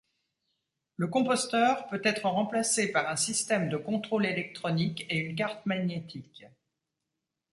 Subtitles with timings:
[0.95, 6.43] Le composteur peut-être remplacé par un système de contrôle électronique et une carte magnétique.